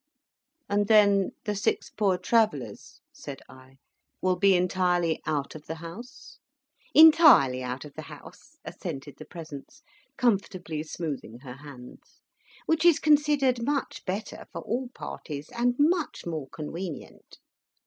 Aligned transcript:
"And 0.67 0.87
then 0.87 1.33
the 1.45 1.53
six 1.53 1.91
Poor 1.91 2.17
Travellers," 2.17 3.01
said 3.13 3.41
I, 3.47 3.77
"will 4.19 4.35
be 4.35 4.55
entirely 4.55 5.21
out 5.27 5.53
of 5.53 5.67
the 5.67 5.75
house?" 5.75 6.39
"Entirely 6.95 7.61
out 7.61 7.85
of 7.85 7.93
the 7.93 8.01
house," 8.09 8.57
assented 8.65 9.17
the 9.17 9.25
presence, 9.25 9.83
comfortably 10.17 10.81
smoothing 10.81 11.37
her 11.41 11.57
hands. 11.57 12.19
"Which 12.65 12.83
is 12.83 12.97
considered 12.97 13.63
much 13.63 14.03
better 14.05 14.47
for 14.51 14.61
all 14.61 14.89
parties, 14.89 15.49
and 15.53 15.75
much 15.77 16.25
more 16.25 16.47
conwenient." 16.49 17.37